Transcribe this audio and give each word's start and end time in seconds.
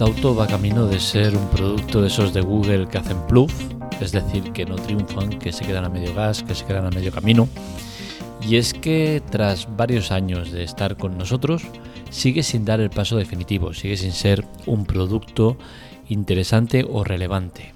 Auto 0.00 0.34
va 0.34 0.46
camino 0.46 0.86
de 0.86 1.00
ser 1.00 1.36
un 1.36 1.48
producto 1.48 2.00
de 2.00 2.06
esos 2.06 2.32
de 2.32 2.40
Google 2.40 2.86
que 2.86 2.98
hacen 2.98 3.18
pluf, 3.26 3.52
es 4.00 4.12
decir, 4.12 4.52
que 4.52 4.64
no 4.64 4.76
triunfan, 4.76 5.38
que 5.40 5.50
se 5.50 5.64
quedan 5.64 5.84
a 5.84 5.88
medio 5.88 6.14
gas, 6.14 6.44
que 6.44 6.54
se 6.54 6.64
quedan 6.64 6.86
a 6.86 6.90
medio 6.90 7.10
camino. 7.10 7.48
Y 8.40 8.56
es 8.56 8.74
que 8.74 9.20
tras 9.28 9.76
varios 9.76 10.12
años 10.12 10.52
de 10.52 10.62
estar 10.62 10.96
con 10.96 11.18
nosotros, 11.18 11.64
sigue 12.10 12.44
sin 12.44 12.64
dar 12.64 12.80
el 12.80 12.90
paso 12.90 13.16
definitivo, 13.16 13.74
sigue 13.74 13.96
sin 13.96 14.12
ser 14.12 14.44
un 14.66 14.86
producto 14.86 15.58
interesante 16.08 16.86
o 16.88 17.02
relevante. 17.02 17.74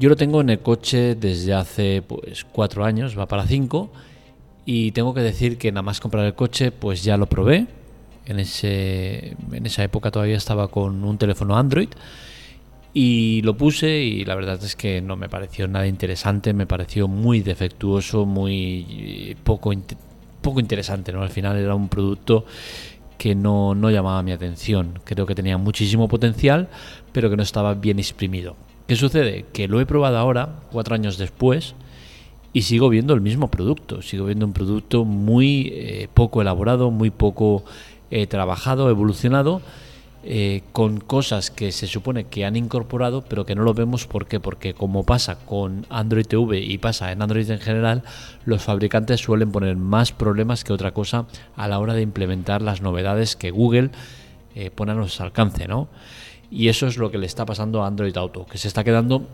Yo 0.00 0.08
lo 0.08 0.16
tengo 0.16 0.40
en 0.40 0.50
el 0.50 0.58
coche 0.58 1.14
desde 1.14 1.54
hace 1.54 2.02
pues 2.02 2.44
cuatro 2.44 2.84
años, 2.84 3.16
va 3.16 3.26
para 3.26 3.46
cinco, 3.46 3.92
y 4.64 4.90
tengo 4.90 5.14
que 5.14 5.20
decir 5.20 5.58
que 5.58 5.70
nada 5.70 5.82
más 5.82 6.00
comprar 6.00 6.24
el 6.24 6.34
coche, 6.34 6.72
pues 6.72 7.04
ya 7.04 7.16
lo 7.16 7.26
probé, 7.26 7.66
en, 8.26 8.38
ese, 8.38 9.36
en 9.52 9.66
esa 9.66 9.84
época 9.84 10.10
todavía 10.10 10.36
estaba 10.36 10.68
con 10.68 11.04
un 11.04 11.18
teléfono 11.18 11.56
Android 11.56 11.88
y 12.98 13.42
lo 13.42 13.56
puse 13.58 14.00
y 14.00 14.24
la 14.24 14.34
verdad 14.34 14.58
es 14.64 14.74
que 14.74 15.02
no 15.02 15.16
me 15.16 15.28
pareció 15.28 15.68
nada 15.68 15.86
interesante, 15.86 16.54
me 16.54 16.66
pareció 16.66 17.08
muy 17.08 17.40
defectuoso, 17.40 18.24
muy 18.24 18.86
eh, 18.88 19.36
poco, 19.44 19.70
poco 20.40 20.60
interesante. 20.60 21.12
¿no? 21.12 21.20
Al 21.20 21.28
final 21.28 21.58
era 21.58 21.74
un 21.74 21.90
producto 21.90 22.46
que 23.18 23.34
no, 23.34 23.74
no 23.74 23.90
llamaba 23.90 24.22
mi 24.22 24.32
atención. 24.32 24.98
Creo 25.04 25.26
que 25.26 25.34
tenía 25.34 25.58
muchísimo 25.58 26.08
potencial, 26.08 26.68
pero 27.12 27.28
que 27.28 27.36
no 27.36 27.42
estaba 27.42 27.74
bien 27.74 27.98
exprimido. 27.98 28.56
¿Qué 28.86 28.96
sucede? 28.96 29.44
Que 29.52 29.68
lo 29.68 29.78
he 29.78 29.84
probado 29.84 30.16
ahora, 30.16 30.60
cuatro 30.72 30.94
años 30.94 31.18
después, 31.18 31.74
y 32.54 32.62
sigo 32.62 32.88
viendo 32.88 33.12
el 33.12 33.20
mismo 33.20 33.48
producto. 33.50 34.00
Sigo 34.00 34.24
viendo 34.24 34.46
un 34.46 34.54
producto 34.54 35.04
muy 35.04 35.70
eh, 35.74 36.08
poco 36.14 36.40
elaborado, 36.40 36.90
muy 36.90 37.10
poco 37.10 37.64
Trabajado, 38.28 38.88
evolucionado 38.88 39.60
eh, 40.28 40.62
con 40.72 40.98
cosas 40.98 41.52
que 41.52 41.70
se 41.70 41.86
supone 41.86 42.24
que 42.24 42.44
han 42.44 42.56
incorporado, 42.56 43.22
pero 43.22 43.46
que 43.46 43.54
no 43.54 43.62
lo 43.62 43.74
vemos. 43.74 44.08
¿Por 44.08 44.26
qué? 44.26 44.40
Porque 44.40 44.74
como 44.74 45.04
pasa 45.04 45.38
con 45.38 45.86
Android 45.88 46.26
TV 46.26 46.58
y 46.58 46.78
pasa 46.78 47.12
en 47.12 47.22
Android 47.22 47.48
en 47.48 47.60
general, 47.60 48.02
los 48.44 48.60
fabricantes 48.60 49.20
suelen 49.20 49.52
poner 49.52 49.76
más 49.76 50.10
problemas 50.10 50.64
que 50.64 50.72
otra 50.72 50.90
cosa 50.90 51.26
a 51.54 51.68
la 51.68 51.78
hora 51.78 51.94
de 51.94 52.02
implementar 52.02 52.60
las 52.60 52.82
novedades 52.82 53.36
que 53.36 53.52
Google 53.52 53.90
eh, 54.56 54.72
pone 54.74 54.90
a 54.90 54.94
nuestro 54.96 55.26
alcance, 55.26 55.68
¿no? 55.68 55.86
Y 56.50 56.70
eso 56.70 56.88
es 56.88 56.96
lo 56.96 57.12
que 57.12 57.18
le 57.18 57.26
está 57.26 57.46
pasando 57.46 57.84
a 57.84 57.86
Android 57.86 58.16
Auto, 58.16 58.46
que 58.46 58.58
se 58.58 58.66
está 58.66 58.82
quedando 58.82 59.28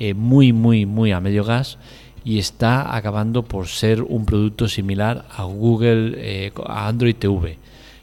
eh, 0.00 0.12
muy, 0.12 0.52
muy, 0.52 0.86
muy 0.86 1.12
a 1.12 1.20
medio 1.20 1.44
gas 1.44 1.78
y 2.24 2.40
está 2.40 2.96
acabando 2.96 3.44
por 3.44 3.68
ser 3.68 4.02
un 4.02 4.26
producto 4.26 4.66
similar 4.66 5.24
a 5.30 5.44
Google, 5.44 6.52
a 6.66 6.88
Android 6.88 7.14
TV. 7.14 7.58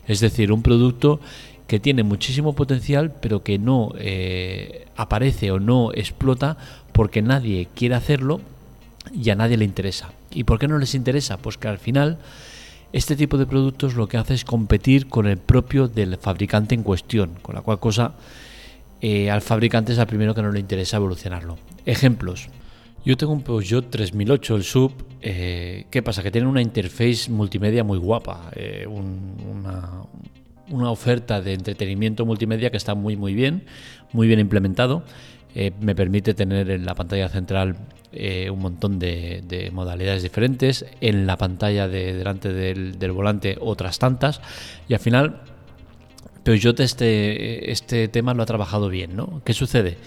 Es 0.09 0.19
decir, 0.19 0.52
un 0.52 0.63
producto 0.63 1.21
que 1.67 1.79
tiene 1.79 2.02
muchísimo 2.03 2.53
potencial 2.53 3.13
pero 3.21 3.43
que 3.43 3.59
no 3.59 3.93
eh, 3.97 4.88
aparece 4.97 5.52
o 5.52 5.59
no 5.59 5.91
explota 5.93 6.57
porque 6.91 7.21
nadie 7.21 7.67
quiere 7.75 7.95
hacerlo 7.95 8.41
y 9.13 9.30
a 9.30 9.35
nadie 9.35 9.55
le 9.55 9.65
interesa. 9.65 10.11
¿Y 10.31 10.43
por 10.43 10.59
qué 10.59 10.67
no 10.67 10.80
les 10.80 10.95
interesa? 10.95 11.37
Pues 11.37 11.57
que 11.57 11.67
al 11.67 11.77
final 11.77 12.17
este 12.91 13.15
tipo 13.15 13.37
de 13.37 13.45
productos 13.45 13.93
lo 13.93 14.07
que 14.07 14.17
hace 14.17 14.33
es 14.33 14.43
competir 14.43 15.07
con 15.07 15.27
el 15.27 15.37
propio 15.37 15.87
del 15.87 16.17
fabricante 16.17 16.73
en 16.73 16.81
cuestión, 16.81 17.35
con 17.43 17.53
la 17.53 17.61
cual 17.61 17.80
cosa 17.80 18.15
eh, 19.02 19.30
al 19.30 19.41
fabricante 19.41 19.93
es 19.93 19.99
al 19.99 20.07
primero 20.07 20.33
que 20.33 20.41
no 20.41 20.52
le 20.52 20.59
interesa 20.59 20.97
evolucionarlo. 20.97 21.59
Ejemplos. 21.85 22.49
Yo 23.05 23.15
tengo 23.15 23.31
un 23.31 23.43
Peugeot 23.43 23.89
3008, 23.89 24.55
el 24.55 24.63
sub. 24.63 24.91
Eh, 25.21 25.85
¿Qué 25.89 26.02
pasa? 26.02 26.23
Que 26.23 26.31
tiene 26.31 26.47
una 26.47 26.61
interface 26.61 27.30
multimedia 27.30 27.83
muy 27.83 27.97
guapa, 27.97 28.52
una, 30.69 30.91
oferta 30.91 31.41
de 31.41 31.53
entretenimiento 31.53 32.25
multimedia 32.25 32.69
que 32.69 32.77
está 32.77 32.95
muy 32.95 33.15
muy 33.15 33.33
bien, 33.33 33.65
muy 34.13 34.27
bien 34.27 34.39
implementado. 34.39 35.03
Eh, 35.55 35.71
me 35.80 35.95
permite 35.95 36.33
tener 36.33 36.69
en 36.69 36.85
la 36.85 36.93
pantalla 36.95 37.27
central 37.30 37.75
un 38.11 38.59
montón 38.59 38.97
de, 38.97 39.69
modalidades 39.71 40.23
diferentes, 40.23 40.83
en 40.99 41.27
la 41.27 41.37
pantalla 41.37 41.87
de 41.87 42.13
delante 42.13 42.52
del, 42.52 42.97
del, 42.97 43.11
volante 43.11 43.55
otras 43.61 43.99
tantas, 43.99 44.41
y 44.87 44.95
al 44.95 44.99
final 44.99 45.41
Peugeot 46.43 46.79
este, 46.79 47.71
este 47.71 48.08
tema 48.08 48.33
lo 48.33 48.43
ha 48.43 48.45
trabajado 48.47 48.89
bien, 48.89 49.15
¿no? 49.15 49.41
¿Qué 49.43 49.53
sucede? 49.53 49.97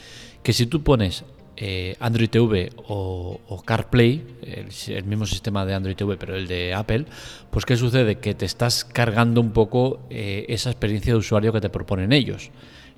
Que 0.43 0.53
si 0.53 0.67
tú 0.67 0.83
pones 0.83 1.25
eh, 1.57 1.97
Android 2.01 2.31
TV 2.31 2.71
o, 2.89 3.63
CarPlay, 3.65 4.25
el, 4.43 5.05
mismo 5.05 5.27
sistema 5.27 5.67
de 5.67 5.75
Android 5.75 5.97
TV 5.97 6.17
pero 6.17 6.35
el 6.35 6.49
de 6.49 6.75
Apple, 6.75 7.07
pues 7.51 7.65
¿qué 7.65 7.77
sucede? 7.77 8.17
Que 8.17 8.35
te 8.35 8.47
estás 8.47 8.85
cargando 8.85 9.41
un 9.41 9.53
poco 9.53 10.01
eh, 10.11 10.47
esa 10.49 10.71
experiencia 10.71 11.13
de 11.13 11.19
usuario 11.19 11.53
que 11.53 11.61
te 11.61 11.69
proponen 11.69 12.13
ellos. 12.13 12.51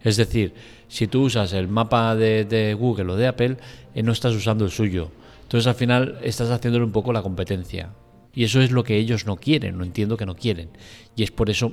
Es 0.03 0.16
decir, 0.16 0.54
si 0.87 1.06
tú 1.06 1.22
usas 1.22 1.53
el 1.54 1.66
mapa 1.66 2.15
de, 2.15 2.76
Google 2.78 3.12
o 3.12 3.16
de 3.16 3.26
Apple, 3.26 3.56
eh, 3.94 4.03
no 4.03 4.12
estás 4.12 4.34
usando 4.34 4.65
el 4.65 4.71
suyo. 4.71 5.10
Entonces 5.42 5.66
al 5.66 5.75
final 5.75 6.19
estás 6.22 6.50
haciéndole 6.50 6.84
un 6.84 6.92
poco 6.92 7.12
la 7.12 7.22
competencia. 7.22 7.91
Y 8.34 8.44
eso 8.44 8.60
es 8.60 8.71
lo 8.71 8.84
que 8.84 8.97
ellos 8.97 9.26
no 9.26 9.36
quieren, 9.36 9.78
no 9.78 9.84
entiendo 9.84 10.16
que 10.16 10.26
no 10.26 10.36
quieren. 10.36 10.71
Y 11.16 11.22
es 11.22 11.31
por 11.31 11.50
eso 11.50 11.72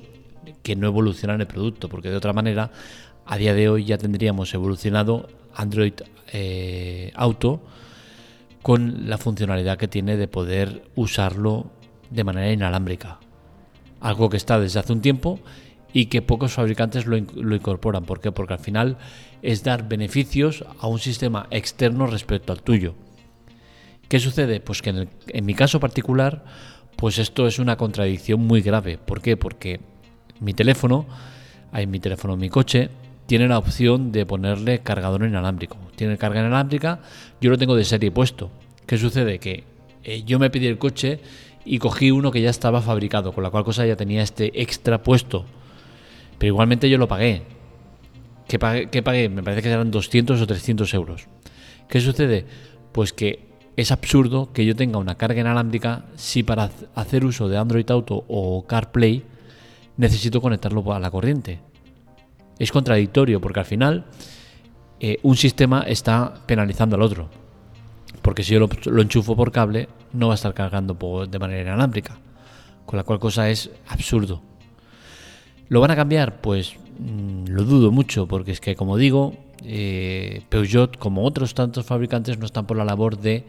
que 0.63 0.75
no 0.75 0.87
evolucionan 0.87 1.41
el 1.41 1.47
producto, 1.47 1.89
porque 1.89 2.09
de 2.09 2.15
otra 2.15 2.33
manera 2.33 2.71
a 3.25 3.37
día 3.37 3.53
de 3.53 3.69
hoy 3.69 3.85
ya 3.85 3.97
tendríamos 3.97 4.53
evolucionado 4.53 5.27
Android 5.55 5.93
eh, 6.33 7.11
Auto 7.15 7.61
con 8.61 9.09
la 9.09 9.17
funcionalidad 9.17 9.77
que 9.77 9.87
tiene 9.87 10.17
de 10.17 10.27
poder 10.27 10.83
usarlo 10.95 11.71
de 12.09 12.23
manera 12.23 12.51
inalámbrica. 12.51 13.19
Algo 13.99 14.29
que 14.29 14.37
está 14.37 14.59
desde 14.59 14.79
hace 14.79 14.93
un 14.93 15.01
tiempo 15.01 15.39
y 15.93 16.05
que 16.05 16.21
pocos 16.21 16.53
fabricantes 16.53 17.05
lo, 17.05 17.17
incorporan. 17.17 18.05
¿Por 18.05 18.21
qué? 18.21 18.31
Porque 18.31 18.53
al 18.53 18.59
final 18.59 18.97
es 19.41 19.63
dar 19.63 19.87
beneficios 19.87 20.63
a 20.79 20.87
un 20.87 20.99
sistema 20.99 21.47
externo 21.51 22.07
respecto 22.07 22.53
al 22.53 22.61
tuyo. 22.61 22.95
¿Qué 24.07 24.19
sucede? 24.19 24.59
Pues 24.59 24.81
que 24.81 24.91
en, 24.91 25.09
en 25.27 25.45
mi 25.45 25.53
caso 25.53 25.79
particular, 25.79 26.43
pues 26.95 27.17
esto 27.17 27.47
es 27.47 27.59
una 27.59 27.77
contradicción 27.77 28.41
muy 28.41 28.61
grave. 28.61 28.97
¿Por 28.97 29.21
qué? 29.21 29.37
Porque 29.37 29.79
mi 30.39 30.53
teléfono, 30.53 31.05
hay 31.71 31.87
mi 31.87 31.99
teléfono, 31.99 32.35
mi 32.37 32.49
coche, 32.49 32.89
tiene 33.31 33.47
la 33.47 33.59
opción 33.59 34.11
de 34.11 34.25
ponerle 34.25 34.79
cargador 34.79 35.25
inalámbrico. 35.25 35.77
Tiene 35.95 36.17
carga 36.17 36.41
inalámbrica, 36.41 36.99
yo 37.39 37.49
lo 37.49 37.57
tengo 37.57 37.77
de 37.77 37.85
serie 37.85 38.11
puesto. 38.11 38.51
¿Qué 38.85 38.97
sucede? 38.97 39.39
Que 39.39 39.63
eh, 40.03 40.23
yo 40.23 40.37
me 40.37 40.49
pedí 40.49 40.67
el 40.67 40.77
coche 40.77 41.21
y 41.63 41.79
cogí 41.79 42.11
uno 42.11 42.29
que 42.29 42.41
ya 42.41 42.49
estaba 42.49 42.81
fabricado, 42.81 43.31
con 43.31 43.41
la 43.45 43.49
cual 43.49 43.63
cosa 43.63 43.85
ya 43.85 43.95
tenía 43.95 44.21
este 44.21 44.61
extra 44.61 45.01
puesto. 45.01 45.45
Pero 46.39 46.47
igualmente 46.55 46.89
yo 46.89 46.97
lo 46.97 47.07
pagué. 47.07 47.43
¿Qué 48.49 48.59
pagué? 48.59 49.29
Me 49.29 49.43
parece 49.43 49.61
que 49.61 49.69
eran 49.69 49.91
200 49.91 50.41
o 50.41 50.45
300 50.45 50.93
euros. 50.93 51.27
¿Qué 51.87 52.01
sucede? 52.01 52.45
Pues 52.91 53.13
que 53.13 53.47
es 53.77 53.93
absurdo 53.93 54.51
que 54.51 54.65
yo 54.65 54.75
tenga 54.75 54.97
una 54.97 55.15
carga 55.15 55.39
inalámbrica 55.39 56.03
si 56.17 56.43
para 56.43 56.69
hacer 56.95 57.23
uso 57.23 57.47
de 57.47 57.57
Android 57.57 57.89
Auto 57.91 58.25
o 58.27 58.67
CarPlay 58.67 59.23
necesito 59.95 60.41
conectarlo 60.41 60.91
a 60.91 60.99
la 60.99 61.09
corriente 61.09 61.70
es 62.61 62.71
contradictorio 62.71 63.41
porque 63.41 63.59
al 63.59 63.65
final 63.65 64.05
eh, 64.99 65.17
un 65.23 65.35
sistema 65.35 65.81
está 65.81 66.35
penalizando 66.45 66.95
al 66.95 67.01
otro. 67.01 67.27
Porque 68.21 68.43
si 68.43 68.53
yo 68.53 68.59
lo, 68.59 69.01
enchufo 69.01 69.35
por 69.35 69.51
cable, 69.51 69.89
no 70.13 70.27
va 70.27 70.33
a 70.33 70.35
estar 70.35 70.53
cargando 70.53 71.25
de 71.25 71.39
manera 71.39 71.61
inalámbrica. 71.61 72.19
Con 72.85 72.97
la 72.97 73.03
cual 73.03 73.17
cosa 73.17 73.49
es 73.49 73.71
absurdo. 73.87 74.43
¿Lo 75.69 75.81
van 75.81 75.89
a 75.89 75.95
cambiar? 75.95 76.39
Pues 76.39 76.75
mm, 76.99 77.45
lo 77.47 77.63
dudo 77.63 77.89
mucho, 77.89 78.27
porque 78.27 78.51
es 78.51 78.61
que, 78.61 78.75
como 78.75 78.95
digo, 78.95 79.33
eh, 79.65 80.43
Peugeot, 80.49 80.97
como 80.97 81.25
otros 81.25 81.55
tantos 81.55 81.83
fabricantes, 81.87 82.37
no 82.37 82.45
están 82.45 82.67
por 82.67 82.77
la 82.77 82.85
labor 82.85 83.17
de 83.17 83.43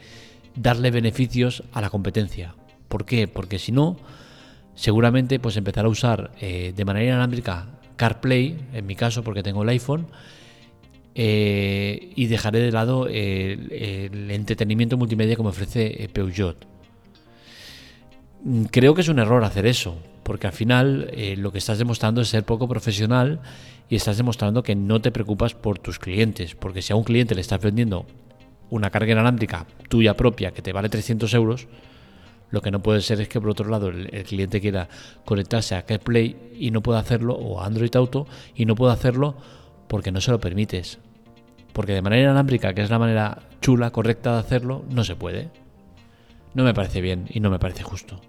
darle 0.56 0.90
beneficios 0.90 1.64
a 1.74 1.82
la 1.82 1.90
competencia. 1.90 2.54
¿Por 2.88 3.04
qué? 3.04 3.28
Porque 3.28 3.58
si 3.58 3.72
no, 3.72 3.98
seguramente 4.74 5.38
pues 5.38 5.58
empezará 5.58 5.88
a 5.88 5.90
usar 5.90 6.30
eh, 6.40 6.72
de 6.74 6.84
manera 6.86 7.08
inalámbrica 7.08 7.81
CarPlay, 7.96 8.56
en 8.72 8.86
mi 8.86 8.96
caso 8.96 9.22
porque 9.22 9.42
tengo 9.42 9.62
el 9.62 9.68
iPhone, 9.70 10.06
eh, 11.14 12.12
y 12.14 12.26
dejaré 12.26 12.60
de 12.60 12.72
lado 12.72 13.06
el, 13.06 14.30
entretenimiento 14.30 14.96
multimedia 14.96 15.36
que 15.36 15.42
me 15.42 15.50
ofrece 15.50 16.02
eh, 16.02 16.08
Peugeot. 16.08 16.66
Mm, 18.44 18.64
creo 18.64 18.94
que 18.94 19.02
es 19.02 19.08
un 19.08 19.18
error 19.18 19.44
hacer 19.44 19.66
eso, 19.66 19.98
porque 20.22 20.46
al 20.46 20.52
final 20.52 21.10
eh, 21.12 21.36
lo 21.36 21.52
que 21.52 21.58
estás 21.58 21.78
demostrando 21.78 22.22
es 22.22 22.28
ser 22.28 22.44
poco 22.44 22.66
profesional 22.66 23.40
y 23.90 23.96
estás 23.96 24.16
demostrando 24.16 24.62
que 24.62 24.74
no 24.74 25.00
te 25.02 25.12
preocupas 25.12 25.54
por 25.54 25.78
tus 25.78 25.98
clientes, 25.98 26.54
porque 26.54 26.80
si 26.80 26.92
a 26.92 26.96
un 26.96 27.04
cliente 27.04 27.34
le 27.34 27.42
estás 27.42 27.60
vendiendo 27.60 28.06
una 28.70 28.90
carga 28.90 29.12
inalámbrica 29.12 29.66
tuya 29.90 30.14
propia 30.14 30.52
que 30.52 30.62
te 30.62 30.72
vale 30.72 30.88
300 30.88 31.34
euros, 31.34 31.68
lo 32.52 32.60
que 32.60 32.70
no 32.70 32.82
puede 32.82 33.00
ser 33.00 33.20
es 33.20 33.28
que 33.28 33.40
por 33.40 33.50
otro 33.50 33.68
lado 33.68 33.88
el, 33.88 34.08
cliente 34.24 34.60
quiera 34.60 34.88
conectarse 35.24 35.74
a 35.74 35.82
CarPlay 35.82 36.52
y 36.54 36.70
no 36.70 36.82
pueda 36.82 37.00
hacerlo, 37.00 37.34
o 37.34 37.60
a 37.60 37.66
Android 37.66 37.94
Auto, 37.96 38.26
y 38.54 38.66
no 38.66 38.76
pueda 38.76 38.92
hacerlo 38.92 39.34
porque 39.88 40.12
no 40.12 40.20
se 40.20 40.30
lo 40.30 40.38
permites. 40.38 40.98
Porque 41.72 41.94
de 41.94 42.02
manera 42.02 42.24
inalámbrica, 42.24 42.74
que 42.74 42.82
es 42.82 42.90
la 42.90 42.98
manera 42.98 43.38
chula, 43.62 43.90
correcta 43.90 44.34
de 44.34 44.40
hacerlo, 44.40 44.84
no 44.90 45.02
se 45.02 45.16
puede. 45.16 45.50
No 46.54 46.62
me 46.62 46.74
parece 46.74 47.00
bien 47.00 47.26
y 47.30 47.40
no 47.40 47.48
me 47.48 47.58
parece 47.58 47.82
justo. 47.82 48.20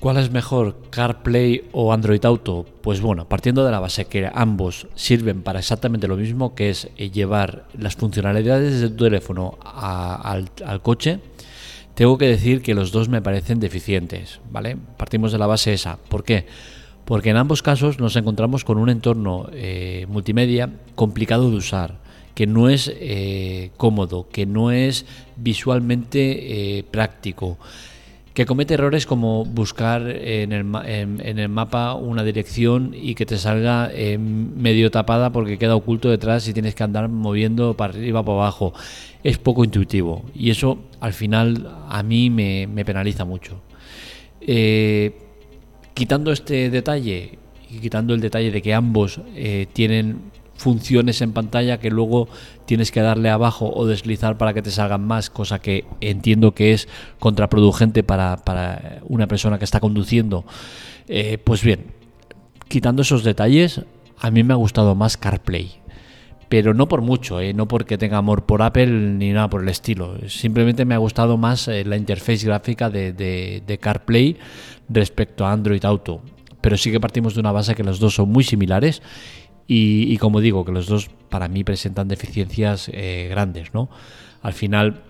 ¿Cuál 0.00 0.16
es 0.16 0.30
mejor, 0.30 0.76
CarPlay 0.88 1.68
o 1.72 1.92
Android 1.92 2.24
Auto? 2.24 2.64
Pues 2.80 3.02
bueno, 3.02 3.28
partiendo 3.28 3.66
de 3.66 3.70
la 3.70 3.80
base 3.80 4.06
que 4.06 4.30
ambos 4.32 4.86
sirven 4.94 5.42
para 5.42 5.58
exactamente 5.58 6.08
lo 6.08 6.16
mismo, 6.16 6.54
que 6.54 6.70
es 6.70 6.88
llevar 6.96 7.66
las 7.78 7.96
funcionalidades 7.96 8.80
de 8.80 8.88
tu 8.88 9.04
teléfono 9.04 9.58
al, 9.62 10.48
coche, 10.80 11.20
tengo 11.94 12.18
que 12.18 12.26
decir 12.26 12.62
que 12.62 12.74
los 12.74 12.92
dos 12.92 13.08
me 13.08 13.22
parecen 13.22 13.60
deficientes, 13.60 14.40
¿vale? 14.50 14.76
Partimos 14.96 15.32
de 15.32 15.38
la 15.38 15.46
base 15.46 15.72
esa. 15.72 15.96
¿Por 15.96 16.24
qué? 16.24 16.46
Porque 17.04 17.30
en 17.30 17.36
ambos 17.36 17.62
casos 17.62 17.98
nos 17.98 18.16
encontramos 18.16 18.64
con 18.64 18.78
un 18.78 18.88
entorno 18.88 19.48
eh, 19.52 20.06
multimedia 20.08 20.70
complicado 20.94 21.50
de 21.50 21.56
usar, 21.56 21.98
que 22.34 22.46
no 22.46 22.68
es 22.68 22.90
eh, 22.94 23.70
cómodo, 23.76 24.28
que 24.30 24.46
no 24.46 24.70
es 24.70 25.06
visualmente 25.36 26.84
práctico 26.90 27.58
que 28.34 28.46
comete 28.46 28.74
errores 28.74 29.06
como 29.06 29.44
buscar 29.44 30.02
en 30.08 30.52
el, 30.52 30.64
en, 30.84 31.38
el, 31.38 31.48
mapa 31.48 31.94
una 31.94 32.22
dirección 32.22 32.94
y 32.94 33.14
que 33.16 33.26
te 33.26 33.36
salga 33.36 33.90
eh, 33.92 34.18
medio 34.18 34.90
tapada 34.90 35.30
porque 35.30 35.58
queda 35.58 35.74
oculto 35.74 36.08
detrás 36.08 36.46
y 36.46 36.52
tienes 36.52 36.76
que 36.76 36.84
andar 36.84 37.08
moviendo 37.08 37.76
para 37.76 37.92
arriba 37.92 38.22
para 38.22 38.38
abajo. 38.38 38.72
Es 39.24 39.38
poco 39.38 39.64
intuitivo 39.64 40.24
y 40.34 40.50
eso 40.50 40.78
al 41.00 41.12
final 41.12 41.68
a 41.88 42.02
mí 42.02 42.30
me, 42.30 42.84
penaliza 42.84 43.24
mucho. 43.24 43.60
Eh, 44.40 45.18
quitando 45.92 46.30
este 46.30 46.70
detalle 46.70 47.38
y 47.68 47.78
quitando 47.80 48.14
el 48.14 48.20
detalle 48.20 48.52
de 48.52 48.62
que 48.62 48.74
ambos 48.74 49.20
eh, 49.34 49.66
tienen 49.72 50.30
funciones 50.60 51.22
en 51.22 51.32
pantalla 51.32 51.80
que 51.80 51.90
luego 51.90 52.28
tienes 52.66 52.92
que 52.92 53.00
darle 53.00 53.30
abajo 53.30 53.72
o 53.74 53.86
deslizar 53.86 54.36
para 54.36 54.52
que 54.52 54.60
te 54.60 54.70
salgan 54.70 55.06
más, 55.06 55.30
cosa 55.30 55.58
que 55.58 55.86
entiendo 56.02 56.52
que 56.52 56.74
es 56.74 56.86
contraproducente 57.18 58.02
para, 58.02 58.36
para 58.36 59.00
una 59.08 59.26
persona 59.26 59.58
que 59.58 59.64
está 59.64 59.80
conduciendo. 59.80 60.44
Eh, 61.08 61.38
pues 61.38 61.64
bien, 61.64 61.86
quitando 62.68 63.00
esos 63.02 63.24
detalles, 63.24 63.80
a 64.18 64.30
mí 64.30 64.44
me 64.44 64.52
ha 64.52 64.56
gustado 64.56 64.94
más 64.94 65.16
CarPlay. 65.16 65.72
Pero 66.50 66.74
no 66.74 66.88
por 66.88 67.00
mucho, 67.00 67.40
eh, 67.40 67.54
no 67.54 67.66
porque 67.66 67.96
tenga 67.96 68.18
amor 68.18 68.44
por 68.44 68.60
Apple 68.60 68.86
ni 68.86 69.32
nada 69.32 69.48
por 69.48 69.62
el 69.62 69.68
estilo. 69.68 70.18
Simplemente 70.28 70.84
me 70.84 70.94
ha 70.94 70.98
gustado 70.98 71.38
más 71.38 71.68
eh, 71.68 71.84
la 71.84 71.96
interfaz 71.96 72.44
gráfica 72.44 72.90
de, 72.90 73.12
de 73.14 73.78
CarPlay 73.78 74.36
respecto 74.90 75.46
a 75.46 75.52
Android 75.52 75.84
Auto. 75.86 76.20
Pero 76.60 76.76
sí 76.76 76.90
que 76.90 77.00
partimos 77.00 77.32
de 77.34 77.40
una 77.40 77.52
base 77.52 77.74
que 77.74 77.84
los 77.84 77.98
dos 77.98 78.14
son 78.16 78.28
muy 78.28 78.44
similares 78.44 79.00
y, 79.72 80.16
como 80.16 80.40
digo, 80.40 80.64
que 80.64 80.72
los 80.72 80.88
dos 80.88 81.10
para 81.28 81.46
mí 81.46 81.62
presentan 81.62 82.08
deficiencias 82.08 82.90
eh, 82.92 83.28
grandes, 83.30 83.72
¿no? 83.72 83.88
Al 84.42 84.52
final 84.52 85.02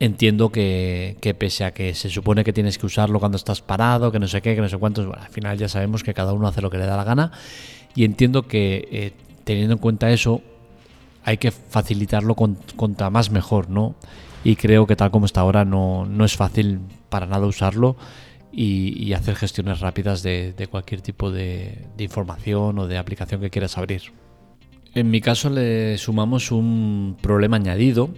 entiendo 0.00 0.48
que, 0.50 1.36
pese 1.38 1.66
a 1.66 1.74
que 1.74 1.92
se 1.92 2.08
supone 2.08 2.42
que 2.42 2.54
tienes 2.54 2.78
que 2.78 2.86
usarlo 2.86 3.20
cuando 3.20 3.36
estás 3.36 3.60
parado, 3.60 4.10
que 4.10 4.18
no 4.18 4.28
sé 4.28 4.40
qué, 4.40 4.54
que 4.54 4.62
no 4.62 4.68
sé 4.70 4.78
cuántos, 4.78 5.04
bueno, 5.04 5.22
al 5.22 5.28
final 5.28 5.58
ya 5.58 5.68
sabemos 5.68 6.02
que 6.02 6.14
cada 6.14 6.32
uno 6.32 6.48
hace 6.48 6.62
lo 6.62 6.70
que 6.70 6.78
le 6.78 6.86
da 6.86 6.96
la 6.96 7.04
gana 7.04 7.32
y 7.94 8.04
entiendo 8.04 8.48
que 8.48 8.88
eh, 8.90 9.12
teniendo 9.44 9.74
en 9.74 9.78
cuenta 9.78 10.10
eso 10.10 10.40
hay 11.22 11.36
que 11.36 11.50
facilitarlo 11.50 12.34
con, 12.34 12.56
más 13.12 13.30
mejor, 13.30 13.68
¿no? 13.68 13.94
Y 14.42 14.56
creo 14.56 14.86
que 14.86 14.96
tal 14.96 15.10
como 15.10 15.26
está 15.26 15.42
ahora 15.42 15.66
no, 15.66 16.06
no 16.06 16.24
es 16.24 16.34
fácil 16.34 16.80
para 17.10 17.26
nada 17.26 17.44
usarlo 17.44 17.96
y, 18.58 19.12
hacer 19.12 19.36
gestiones 19.36 19.80
rápidas 19.80 20.22
de, 20.22 20.68
cualquier 20.70 21.02
tipo 21.02 21.30
de, 21.30 21.86
información 21.98 22.78
o 22.78 22.86
de 22.86 22.96
aplicación 22.96 23.40
que 23.40 23.50
quieras 23.50 23.76
abrir. 23.76 24.12
En 24.94 25.10
mi 25.10 25.20
caso 25.20 25.50
le 25.50 25.98
sumamos 25.98 26.50
un 26.50 27.18
problema 27.20 27.56
añadido 27.56 28.08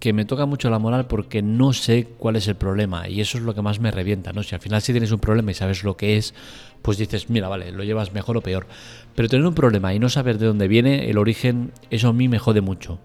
que 0.00 0.14
me 0.14 0.24
toca 0.24 0.46
mucho 0.46 0.70
la 0.70 0.78
moral 0.78 1.06
porque 1.06 1.42
no 1.42 1.74
sé 1.74 2.08
cuál 2.18 2.36
es 2.36 2.48
el 2.48 2.56
problema 2.56 3.08
y 3.08 3.20
eso 3.20 3.36
es 3.36 3.44
lo 3.44 3.54
que 3.54 3.62
más 3.62 3.78
me 3.80 3.90
revienta, 3.90 4.32
¿no? 4.32 4.42
Si 4.42 4.54
al 4.54 4.60
final 4.60 4.80
si 4.80 4.92
tienes 4.92 5.12
un 5.12 5.20
problema 5.20 5.50
y 5.50 5.54
sabes 5.54 5.84
lo 5.84 5.96
que 5.96 6.16
es, 6.16 6.34
pues 6.80 6.96
dices, 6.96 7.28
mira, 7.28 7.48
vale, 7.48 7.70
lo 7.70 7.84
llevas 7.84 8.12
mejor 8.12 8.38
o 8.38 8.40
peor. 8.40 8.66
Pero 9.14 9.28
tener 9.28 9.46
un 9.46 9.54
problema 9.54 9.94
y 9.94 9.98
no 9.98 10.08
saber 10.08 10.38
de 10.38 10.46
dónde 10.46 10.68
viene, 10.68 11.10
el 11.10 11.18
origen, 11.18 11.70
eso 11.90 12.08
a 12.08 12.12
mí 12.12 12.28
me 12.28 12.38
jode 12.38 12.62
mucho. 12.62 12.98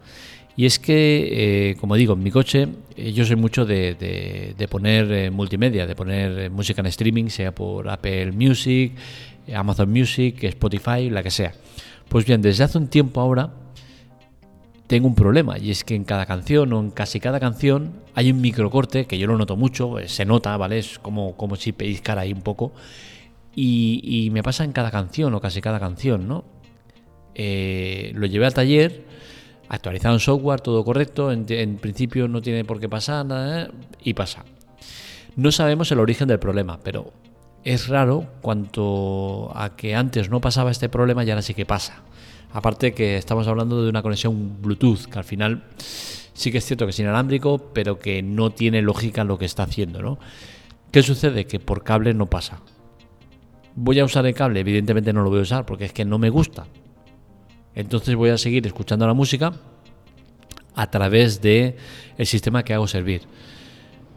Y 0.58 0.66
es 0.66 0.80
que, 0.80 1.70
eh, 1.70 1.76
como 1.76 1.96
digo, 1.96 2.14
en 2.14 2.24
mi 2.24 2.32
coche 2.32 2.68
eh, 2.96 3.14
yo 3.14 3.24
soy 3.26 3.36
mucho 3.36 3.64
de, 3.64 4.56
poner 4.72 5.12
eh, 5.12 5.30
multimedia, 5.30 5.86
de 5.86 5.96
poner 5.96 6.50
música 6.50 6.82
en 6.82 6.88
streaming, 6.88 7.30
sea 7.30 7.54
por 7.54 7.88
Apple 7.88 8.32
Music, 8.32 8.94
Amazon 9.54 9.92
Music, 9.92 10.44
Spotify, 10.44 11.12
la 11.12 11.22
que 11.22 11.30
sea. 11.30 11.54
Pues 12.10 12.26
bien, 12.26 12.42
desde 12.42 12.64
hace 12.64 12.80
un 12.80 12.88
tiempo 12.88 13.22
ahora 13.22 13.54
tengo 14.88 15.06
un 15.06 15.14
problema 15.14 15.60
y 15.60 15.70
es 15.70 15.84
que 15.84 15.94
en 15.94 16.06
cada 16.06 16.26
canción 16.26 16.74
o 16.74 16.80
en 16.80 16.90
casi 16.90 17.20
cada 17.20 17.40
canción 17.40 18.02
hay 18.16 18.32
un 18.32 18.42
microcorte 18.42 19.06
que 19.06 19.20
yo 19.20 19.28
lo 19.28 19.38
noto 19.38 19.58
mucho, 19.58 19.98
se 20.08 20.26
nota, 20.26 20.58
¿vale? 20.58 20.80
Es 20.80 20.98
como, 20.98 21.38
como 21.38 21.56
si 21.56 21.72
pellizcara 21.72 22.22
ahí 22.22 22.34
un 22.34 22.42
poco. 22.42 22.74
Y, 23.54 24.30
me 24.32 24.42
pasa 24.42 24.64
en 24.64 24.72
cada 24.72 24.90
canción 24.90 25.34
o 25.36 25.42
casi 25.42 25.62
cada 25.62 25.80
canción, 25.80 26.28
¿no? 26.28 26.46
lo 27.36 28.26
llevé 28.26 28.48
al 28.48 28.54
taller 28.56 29.06
actualizado 29.70 30.16
en 30.16 30.20
software, 30.20 30.62
todo 30.62 30.84
correcto, 30.84 31.32
en, 31.32 31.78
principio 31.78 32.28
no 32.28 32.42
tiene 32.42 32.64
por 32.66 32.80
qué 32.80 32.90
pasar 32.90 33.26
nada 33.26 33.64
¿eh? 33.64 33.72
y 34.04 34.14
pasa. 34.14 34.46
No 35.36 35.52
sabemos 35.52 35.92
el 35.92 36.00
origen 36.00 36.28
del 36.28 36.40
problema, 36.40 36.80
pero 36.84 37.14
es 37.64 37.88
raro 37.88 38.26
cuanto 38.42 39.52
a 39.56 39.76
que 39.76 39.96
antes 39.96 40.30
no 40.30 40.42
pasaba 40.42 40.72
este 40.72 40.90
problema 40.90 41.24
y 41.24 41.30
ahora 41.30 41.42
sí 41.42 41.54
que 41.54 41.66
pasa. 41.66 42.04
Aparte 42.52 42.94
que 42.94 43.18
estamos 43.18 43.48
hablando 43.48 43.84
de 43.84 43.90
una 43.90 44.02
conexión 44.02 44.62
Bluetooth, 44.62 45.06
que 45.06 45.20
al 45.20 45.26
final 45.26 45.64
sí 46.34 46.52
que 46.52 46.60
es 46.60 46.66
cierto 46.66 46.86
que 46.86 46.92
es 46.92 47.00
inalámbrico, 47.00 47.60
pero 47.74 48.00
que 48.00 48.24
no 48.24 48.52
tiene 48.52 48.82
lógica 48.82 49.24
lo 49.24 49.38
que 49.38 49.46
está 49.46 49.64
haciendo, 49.64 50.02
¿no? 50.02 50.18
¿Qué 50.92 51.04
sucede? 51.04 51.46
Que 51.46 51.60
por 51.60 51.84
cable 51.84 52.14
no 52.14 52.28
pasa. 52.28 52.62
¿Voy 53.76 54.00
a 54.00 54.06
usar 54.06 54.26
el 54.26 54.34
cable? 54.34 54.62
Evidentemente 54.62 55.14
no 55.14 55.22
lo 55.24 55.30
voy 55.30 55.40
a 55.40 55.44
usar 55.44 55.66
porque 55.66 55.86
es 55.86 55.94
que 55.94 56.06
no 56.06 56.18
me 56.18 56.30
gusta. 56.30 56.66
Entonces 57.78 58.16
voy 58.16 58.32
a 58.32 58.40
seguir 58.40 58.66
escuchando 58.66 59.06
la 59.06 59.14
música 59.14 59.54
a 60.74 60.90
través 60.90 61.42
de 61.42 61.78
el 62.18 62.26
sistema 62.26 62.64
que 62.64 62.74
hago 62.74 62.88
servir 62.88 63.22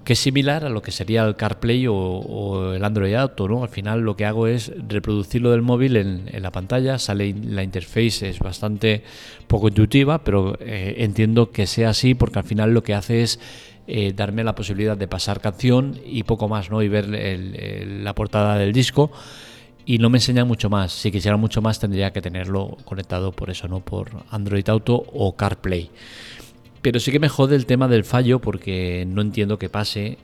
que 0.02 0.14
es 0.14 0.18
similar 0.18 0.64
a 0.64 0.70
lo 0.70 0.80
que 0.80 0.92
sería 0.92 1.24
el 1.24 1.36
CarPlay 1.36 1.86
o, 1.86 2.72
el 2.74 2.82
Android 2.82 3.14
Auto, 3.14 3.46
¿no? 3.46 3.62
Al 3.62 3.68
final 3.68 4.00
lo 4.00 4.16
que 4.16 4.24
hago 4.24 4.46
es 4.46 4.72
reproducirlo 4.88 5.50
del 5.50 5.60
móvil 5.60 5.94
en, 5.96 6.42
la 6.42 6.50
pantalla, 6.50 6.98
sale 6.98 7.34
la 7.44 7.62
interface 7.62 8.30
es 8.30 8.38
bastante 8.38 9.04
poco 9.46 9.68
intuitiva, 9.68 10.24
pero 10.24 10.56
eh, 10.58 10.94
entiendo 10.98 11.50
que 11.50 11.66
sea 11.66 11.90
así 11.90 12.14
porque 12.14 12.38
al 12.38 12.46
final 12.46 12.72
lo 12.72 12.82
que 12.82 12.94
hace 12.94 13.22
es 13.22 13.40
eh, 13.86 14.14
darme 14.16 14.42
la 14.42 14.54
posibilidad 14.54 14.96
de 14.96 15.06
pasar 15.06 15.42
canción 15.42 16.00
y 16.04 16.22
poco 16.22 16.48
más, 16.48 16.70
¿no? 16.70 16.82
Y 16.82 16.88
ver 16.88 17.06
la 17.06 18.14
portada 18.14 18.56
del 18.56 18.72
disco 18.72 19.10
y 19.90 19.98
no 19.98 20.08
me 20.08 20.18
enseña 20.18 20.44
mucho 20.44 20.70
más. 20.70 20.92
Si 20.92 21.10
quisiera 21.10 21.36
mucho 21.36 21.60
más 21.62 21.80
tendría 21.80 22.12
que 22.12 22.22
tenerlo 22.22 22.76
conectado 22.84 23.32
por 23.32 23.50
eso, 23.50 23.66
¿no? 23.66 23.80
Por 23.80 24.22
Android 24.30 24.68
Auto 24.68 25.02
o 25.12 25.34
CarPlay. 25.34 25.90
Pero 26.80 27.00
sí 27.00 27.10
que 27.10 27.18
me 27.18 27.28
jode 27.28 27.56
el 27.56 27.66
tema 27.66 27.88
del 27.88 28.04
fallo 28.04 28.38
porque 28.38 29.04
no 29.08 29.20
entiendo 29.20 29.58
qué 29.58 29.68
pase 29.68 30.18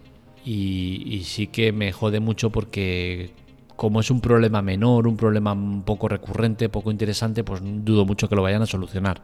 y, 0.44 1.20
sí 1.24 1.48
que 1.48 1.72
me 1.72 1.90
jode 1.90 2.20
mucho 2.20 2.50
porque 2.50 3.32
como 3.74 3.98
es 3.98 4.08
un 4.12 4.20
problema 4.20 4.62
menor, 4.62 5.08
un 5.08 5.16
problema 5.16 5.52
un 5.52 5.82
poco 5.82 6.06
recurrente, 6.06 6.68
poco 6.68 6.92
interesante, 6.92 7.42
pues 7.42 7.60
dudo 7.60 8.04
mucho 8.04 8.28
que 8.28 8.36
lo 8.36 8.42
vayan 8.42 8.62
a 8.62 8.66
solucionar. 8.66 9.20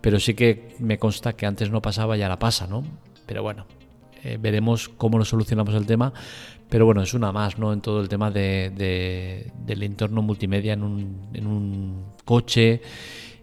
Pero 0.00 0.18
sí 0.18 0.34
que 0.34 0.74
me 0.80 0.98
consta 0.98 1.34
que 1.34 1.46
antes 1.46 1.70
no 1.70 1.80
pasaba 1.80 2.16
y 2.16 2.22
ahora 2.22 2.40
pasa, 2.40 2.66
¿no? 2.66 2.82
Pero 3.24 3.44
bueno, 3.44 3.66
eh, 4.24 4.38
veremos 4.40 4.88
cómo 4.88 5.18
lo 5.18 5.24
solucionamos 5.24 5.74
el 5.74 5.86
tema. 5.86 6.12
Pero 6.68 6.86
bueno, 6.86 7.02
es 7.02 7.14
una 7.14 7.32
más, 7.32 7.58
¿no? 7.58 7.72
En 7.72 7.80
todo 7.80 8.00
el 8.00 8.08
tema 8.08 8.30
de, 8.30 9.50
del 9.66 9.82
entorno 9.82 10.22
multimedia 10.22 10.74
en 10.74 10.82
un, 10.84 11.28
en 11.34 11.46
un 11.46 12.04
coche, 12.24 12.80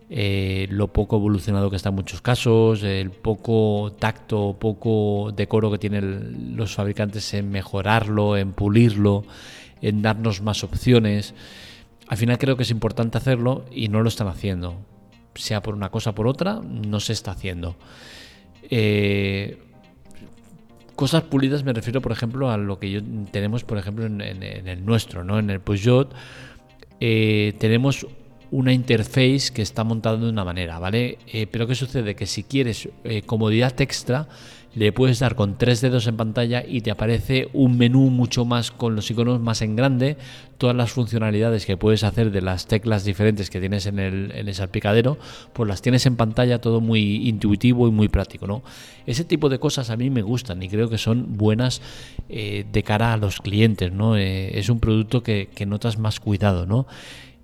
eh, 0.10 0.68
lo 0.70 0.88
poco 0.94 1.18
evolucionado 1.18 1.70
que 1.70 1.76
está 1.76 1.90
en 1.90 1.96
muchos 1.96 2.22
casos, 2.22 2.84
el 2.84 3.12
poco 3.12 3.94
tacto, 4.00 4.56
poco 4.58 5.34
decoro 5.36 5.70
que 5.70 5.78
tienen 5.78 6.56
los 6.56 6.74
fabricantes 6.74 7.34
en 7.34 7.50
mejorarlo, 7.52 8.38
en 8.38 8.54
pulirlo, 8.54 9.26
en 9.82 10.02
darnos 10.02 10.42
más 10.42 10.64
opciones. 10.64 11.34
Al 12.08 12.16
final 12.16 12.38
creo 12.38 12.56
que 12.56 12.64
es 12.64 12.72
importante 12.72 13.18
hacerlo 13.18 13.66
y 13.70 13.90
no 13.90 14.02
lo 14.02 14.08
están 14.08 14.30
haciendo. 14.30 14.78
Sea 15.36 15.62
por 15.62 15.74
una 15.74 15.90
cosa 15.90 16.12
o 16.12 16.16
por 16.16 16.28
otra, 16.28 16.62
no 16.64 17.02
se 17.02 17.12
está 17.12 17.32
haciendo. 17.32 17.76
Eh, 18.70 19.67
Cosas 20.98 21.22
pulidas 21.22 21.64
me 21.64 21.74
refiero, 21.74 22.02
por 22.02 22.12
ejemplo, 22.12 22.50
a 22.50 22.58
lo 22.58 22.80
que 22.80 22.90
yo 22.90 23.02
tenemos, 23.32 23.64
por 23.64 23.78
ejemplo, 23.78 24.08
en, 24.08 24.20
el 24.20 24.84
nuestro, 24.84 25.24
¿no? 25.24 25.38
En 25.38 25.52
el 25.52 25.60
Peugeot 25.60 26.12
eh, 27.00 27.54
tenemos 27.60 28.08
una 28.50 28.74
interface 28.74 29.54
que 29.54 29.62
está 29.62 29.84
montada 29.84 30.18
de 30.18 30.28
una 30.28 30.44
manera, 30.44 30.80
¿vale? 30.80 31.20
Eh, 31.32 31.46
pero 31.46 31.68
¿qué 31.68 31.76
sucede? 31.76 32.16
Que 32.16 32.26
si 32.26 32.44
quieres 32.44 32.90
eh, 33.04 33.22
comodidad 33.22 33.80
extra, 33.80 34.28
le 34.78 34.92
puedes 34.92 35.18
dar 35.18 35.34
con 35.34 35.58
tres 35.58 35.82
dedos 35.82 36.06
en 36.06 36.18
pantalla 36.18 36.64
y 36.64 36.82
te 36.82 36.92
aparece 36.92 37.50
un 37.54 37.80
menú 37.80 38.12
mucho 38.12 38.46
más 38.46 38.70
con 38.70 38.96
los 38.96 39.10
iconos 39.10 39.42
más 39.42 39.64
en 39.64 39.76
grande, 39.76 40.18
todas 40.60 40.76
las 40.76 40.92
funcionalidades 40.92 41.66
que 41.66 41.78
puedes 41.78 42.04
hacer 42.04 42.30
de 42.30 42.42
las 42.42 42.68
teclas 42.68 43.04
diferentes 43.04 43.50
que 43.50 43.60
tienes 43.60 43.88
en 43.88 43.98
el, 43.98 44.32
en 44.36 44.48
el 44.48 44.54
salpicadero, 44.54 45.18
pues 45.54 45.68
las 45.68 45.82
tienes 45.82 46.06
en 46.06 46.16
pantalla 46.16 46.62
todo 46.62 46.80
muy 46.80 47.28
intuitivo 47.28 47.88
y 47.88 47.92
muy 47.92 48.08
práctico, 48.08 48.46
¿no? 48.46 48.62
Ese 49.08 49.24
tipo 49.24 49.50
de 49.50 49.58
cosas 49.58 49.90
a 49.90 49.98
mí 49.98 50.12
me 50.12 50.22
gustan 50.22 50.62
y 50.62 50.70
creo 50.70 50.90
que 50.90 51.00
son 51.00 51.38
buenas 51.38 51.82
eh, 52.30 52.64
de 52.72 52.84
cara 52.84 53.14
a 53.14 53.18
los 53.18 53.40
clientes, 53.40 53.92
¿no? 53.92 54.16
Eh, 54.16 54.60
es 54.60 54.70
un 54.70 54.80
producto 54.80 55.24
que, 55.24 55.50
que 55.56 55.66
notas 55.66 55.98
más 55.98 56.20
cuidado, 56.20 56.68
¿no? 56.68 56.86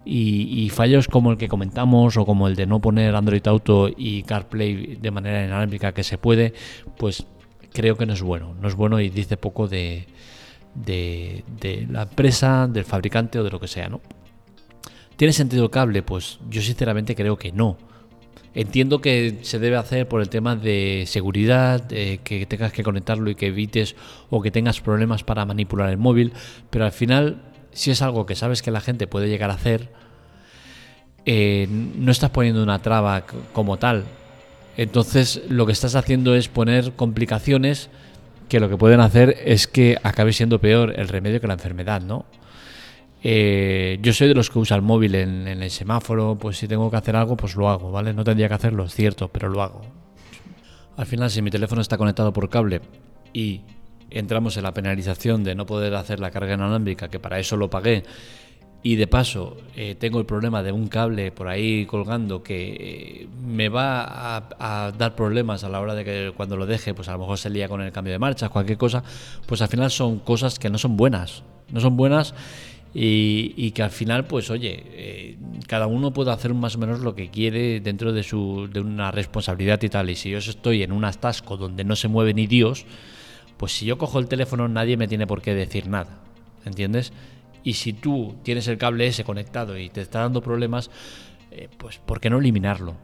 Y, 0.05 0.69
fallos 0.69 1.07
como 1.07 1.31
el 1.31 1.37
que 1.37 1.47
comentamos 1.47 2.17
o 2.17 2.25
como 2.25 2.47
el 2.47 2.55
de 2.55 2.65
no 2.65 2.81
poner 2.81 3.15
Android 3.15 3.45
Auto 3.47 3.89
y 3.95 4.23
CarPlay 4.23 4.97
de 4.97 5.11
manera 5.11 5.45
inalámbrica 5.45 5.93
que 5.93 6.03
se 6.03 6.17
puede, 6.17 6.53
pues 6.97 7.25
creo 7.71 7.95
que 7.97 8.05
no 8.05 8.13
es 8.13 8.21
bueno. 8.21 8.53
No 8.59 8.67
es 8.67 8.75
bueno 8.75 8.99
y 8.99 9.09
dice 9.09 9.37
poco 9.37 9.67
de, 9.67 10.05
de, 10.75 11.87
la 11.89 12.03
empresa, 12.03 12.67
del 12.67 12.83
fabricante 12.83 13.39
o 13.39 13.43
de 13.43 13.51
lo 13.51 13.59
que 13.59 13.67
sea, 13.67 13.87
¿no? 13.87 14.01
¿Tiene 15.15 15.31
sentido 15.31 15.63
el 15.63 15.69
cable? 15.69 16.03
Pues 16.03 16.39
yo 16.49 16.61
sinceramente 16.61 17.15
creo 17.15 17.37
que 17.37 17.51
no. 17.51 17.77
Entiendo 18.55 18.99
que 18.99 19.39
se 19.41 19.57
debe 19.57 19.77
hacer 19.77 20.07
por 20.07 20.21
el 20.21 20.29
tema 20.29 20.55
de 20.55 21.05
seguridad, 21.07 21.87
que 21.87 22.45
tengas 22.47 22.73
que 22.73 22.83
conectarlo 22.83 23.29
y 23.29 23.35
que 23.35 23.47
evites 23.47 23.95
o 24.29 24.41
que 24.41 24.51
tengas 24.51 24.81
problemas 24.81 25.23
para 25.23 25.45
manipular 25.45 25.89
el 25.89 25.97
móvil, 25.97 26.33
pero 26.69 26.85
al 26.85 26.91
final 26.91 27.52
si 27.73 27.91
es 27.91 28.01
algo 28.01 28.25
que 28.25 28.35
sabes 28.35 28.61
que 28.61 28.71
la 28.71 28.81
gente 28.81 29.07
puede 29.07 29.29
llegar 29.29 29.51
a 29.51 29.55
hacer, 29.55 29.89
eh, 31.25 31.67
no 31.69 32.11
estás 32.11 32.29
poniendo 32.31 32.63
una 32.63 32.79
traba 32.79 33.25
como 33.53 33.77
tal. 33.77 34.03
Entonces 34.77 35.41
lo 35.49 35.65
que 35.65 35.71
estás 35.71 35.95
haciendo 35.95 36.35
es 36.35 36.47
poner 36.47 36.93
complicaciones 36.93 37.89
que 38.49 38.59
lo 38.59 38.69
que 38.69 38.77
pueden 38.77 38.99
hacer 38.99 39.37
es 39.45 39.67
que 39.67 39.97
acabe 40.03 40.33
siendo 40.33 40.59
peor 40.59 40.93
el 40.99 41.07
remedio 41.07 41.39
que 41.39 41.47
la 41.47 41.53
enfermedad, 41.53 42.01
¿no? 42.01 42.25
Eh, 43.25 43.99
yo 44.01 44.11
soy 44.11 44.27
de 44.27 44.35
los 44.35 44.49
que 44.49 44.59
usa 44.59 44.75
el 44.75 44.81
móvil 44.81 45.15
en, 45.15 45.47
en, 45.47 45.63
el 45.63 45.71
semáforo, 45.71 46.37
pues 46.37 46.57
si 46.57 46.67
tengo 46.67 46.91
que 46.91 46.97
hacer 46.97 47.15
algo, 47.15 47.37
pues 47.37 47.55
lo 47.55 47.69
hago, 47.69 47.89
¿vale? 47.89 48.13
No 48.13 48.25
tendría 48.25 48.49
que 48.49 48.55
hacerlo, 48.55 48.83
es 48.83 48.93
cierto, 48.93 49.29
pero 49.29 49.47
lo 49.47 49.61
hago. 49.61 49.81
Al 50.97 51.05
final, 51.05 51.31
si 51.31 51.41
mi 51.41 51.49
teléfono 51.49 51.81
está 51.81 51.97
conectado 51.97 52.33
por 52.33 52.49
cable 52.49 52.81
y 53.31 53.61
entramos 54.13 54.57
en 54.57 54.63
la 54.63 54.73
penalización 54.73 55.43
de 55.43 55.55
no 55.55 55.65
poder 55.65 55.95
hacer 55.95 56.19
la 56.19 56.31
carga 56.31 56.53
inalámbrica, 56.53 57.09
que 57.09 57.19
para 57.19 57.39
eso 57.39 57.57
lo 57.57 57.69
pagué, 57.69 58.03
y 58.85 58.97
de 58.97 59.07
paso 59.07 59.55
eh, 59.77 59.95
tengo 59.97 60.19
el 60.19 60.25
problema 60.25 60.61
de 60.61 60.73
un 60.73 60.89
cable 60.89 61.31
por 61.31 61.47
ahí 61.47 61.85
colgando 61.85 62.43
que 62.43 62.75
eh, 62.79 63.27
me 63.41 63.69
va 63.69 64.37
a, 64.59 64.91
dar 64.91 65.15
problemas 65.15 65.63
a 65.63 65.69
la 65.69 65.79
hora 65.79 65.95
de 65.95 66.03
que 66.03 66.33
cuando 66.35 66.57
lo 66.57 66.65
deje, 66.65 66.93
pues 66.93 67.07
a 67.07 67.13
lo 67.13 67.19
mejor 67.19 67.37
se 67.37 67.49
lía 67.49 67.69
con 67.69 67.81
el 67.81 67.93
cambio 67.93 68.11
de 68.11 68.19
marcha, 68.19 68.49
cualquier 68.49 68.77
cosa, 68.77 69.01
pues 69.45 69.61
al 69.61 69.69
final 69.69 69.89
son 69.89 70.19
cosas 70.19 70.59
que 70.59 70.69
no 70.69 70.77
son 70.77 70.97
buenas, 70.97 71.43
no 71.71 71.79
son 71.79 71.95
buenas 71.95 72.35
y, 72.93 73.71
que 73.71 73.81
al 73.81 73.89
final, 73.89 74.25
pues 74.25 74.51
oye, 74.51 74.83
eh, 74.85 75.37
cada 75.67 75.87
uno 75.87 76.13
puede 76.13 76.31
hacer 76.31 76.53
más 76.53 76.75
o 76.75 76.77
menos 76.77 76.99
lo 76.99 77.15
que 77.15 77.29
quiere 77.29 77.79
dentro 77.79 78.13
de, 78.13 78.21
su, 78.21 78.69
de 78.71 78.81
una 78.81 79.11
responsabilidad 79.11 79.81
y 79.81 79.89
tal, 79.89 80.09
y 80.09 80.15
si 80.15 80.29
yo 80.29 80.37
estoy 80.37 80.83
en 80.83 80.91
un 80.91 81.03
atasco 81.05 81.57
donde 81.57 81.83
no 81.83 81.95
se 81.95 82.07
mueve 82.07 82.33
ni 82.33 82.45
Dios, 82.45 82.85
pues 83.57 83.71
si 83.71 83.85
yo 83.85 83.97
cojo 83.97 84.19
el 84.19 84.27
teléfono 84.27 84.67
nadie 84.67 84.97
me 84.97 85.07
tiene 85.07 85.27
por 85.27 85.41
qué 85.41 85.53
decir 85.53 85.87
nada, 85.87 86.19
¿entiendes? 86.65 87.13
Y 87.63 87.73
si 87.73 87.93
tú 87.93 88.35
tienes 88.43 88.67
el 88.67 88.77
cable 88.77 89.07
ese 89.07 89.23
conectado 89.23 89.77
y 89.77 89.89
te 89.89 90.01
está 90.01 90.19
dando 90.19 90.41
problemas, 90.41 90.91
eh, 91.51 91.69
pues 91.77 91.97
¿por 91.97 92.19
qué 92.19 92.29
no 92.29 92.39
eliminarlo? 92.39 92.95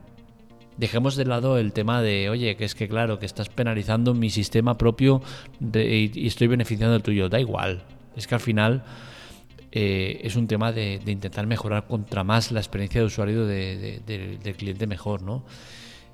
Dejemos 0.78 1.16
de 1.16 1.26
lado 1.26 1.58
el 1.58 1.74
tema 1.74 2.02
de, 2.02 2.30
oye, 2.30 2.56
que 2.56 2.66
es 2.66 2.76
que 2.76 2.88
claro, 2.88 3.20
que 3.20 3.26
estás 3.26 3.50
penalizando 3.50 4.14
mi 4.14 4.30
sistema 4.30 4.78
propio 4.78 5.22
y, 5.60 6.26
estoy 6.26 6.48
beneficiando 6.48 6.94
del 6.94 7.04
tuyo. 7.04 7.28
Da 7.28 7.40
igual. 7.40 7.84
Es 8.16 8.28
que 8.28 8.36
al 8.36 8.42
final 8.42 8.84
eh, 9.72 10.22
es 10.24 10.36
un 10.38 10.48
tema 10.48 10.72
de, 10.72 11.02
intentar 11.06 11.48
mejorar 11.48 11.86
contra 11.86 12.24
más 12.24 12.52
la 12.52 12.60
experiencia 12.60 13.02
de 13.02 13.08
usuario 13.08 13.46
del 13.46 14.56
cliente 14.58 14.88
mejor, 14.88 15.22
¿no? 15.22 15.44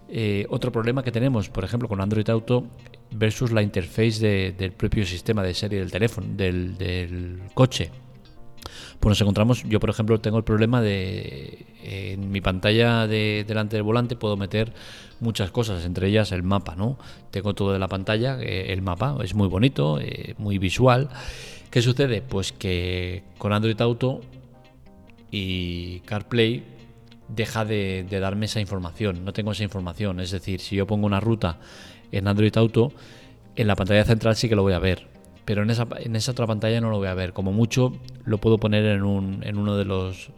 Eh, 0.08 0.46
otro 0.50 0.72
problema 0.72 1.04
que 1.04 1.12
tenemos, 1.12 1.50
por 1.50 1.64
ejemplo, 1.64 1.88
con 1.88 2.02
Android 2.02 2.30
Auto 2.30 2.66
versus 3.12 3.52
la 3.52 3.62
interface 3.62 4.54
del 4.58 4.72
propio 4.72 5.06
sistema 5.06 5.44
de 5.44 5.54
serie 5.54 5.80
del 5.80 5.92
teléfono, 5.92 6.28
del, 6.36 7.42
coche. 7.54 7.92
Pues 9.00 9.12
nos 9.12 9.22
encontramos, 9.22 9.64
yo 9.64 9.80
por 9.80 9.90
ejemplo 9.90 10.20
tengo 10.20 10.38
el 10.38 10.44
problema 10.44 10.82
de 10.82 11.66
en 11.84 12.32
mi 12.32 12.42
pantalla 12.42 13.06
de, 13.08 13.46
delante 13.48 13.76
del 13.76 13.84
volante 13.84 14.16
puedo 14.16 14.38
meter 14.38 14.74
muchas 15.20 15.52
cosas, 15.52 15.86
entre 15.86 16.08
ellas 16.08 16.32
el 16.32 16.44
mapa, 16.44 16.76
¿no? 16.76 16.98
Tengo 17.32 17.54
todo 17.54 17.74
de 17.74 17.80
la 17.80 17.88
pantalla, 17.88 18.38
eh, 18.42 18.74
el 18.74 18.82
mapa 18.82 19.18
es 19.24 19.36
muy 19.36 19.48
bonito, 19.48 20.00
eh, 20.00 20.34
muy 20.38 20.58
visual. 20.58 21.10
¿Qué 21.70 21.82
sucede? 21.82 22.22
Pues 22.22 22.52
que 22.52 23.24
con 23.38 23.54
Android 23.54 23.80
Auto 23.82 24.22
y 25.30 26.00
CarPlay 26.02 26.64
deja 27.28 27.66
de, 27.66 28.06
darme 28.10 28.46
esa 28.46 28.60
información, 28.60 29.26
no 29.26 29.34
tengo 29.34 29.52
esa 29.52 29.64
información. 29.64 30.20
Es 30.20 30.32
decir, 30.32 30.60
si 30.60 30.76
yo 30.76 30.88
pongo 30.88 31.06
una 31.06 31.20
ruta 31.20 31.60
en 32.12 32.28
Android 32.28 32.56
Auto, 32.58 32.92
en 33.56 33.68
la 33.68 33.76
pantalla 33.76 34.04
central 34.04 34.36
sí 34.36 34.50
que 34.50 34.56
lo 34.56 34.64
voy 34.64 34.74
a 34.74 34.80
ver, 34.80 35.08
pero 35.46 35.64
en 35.64 35.70
esa, 35.70 35.88
en 35.98 36.16
esa 36.16 36.32
otra 36.32 36.48
pantalla 36.48 36.82
no 36.82 36.90
lo 36.90 36.98
voy 36.98 37.08
a 37.08 37.14
ver. 37.14 37.34
Como 37.34 37.52
mucho 37.52 37.94
lo 38.26 38.38
puedo 38.38 38.58
poner 38.58 38.86
en, 38.86 39.04
un, 39.04 39.42
en 39.44 39.58
uno 39.58 39.78
de 39.78 39.86
los 39.86 40.32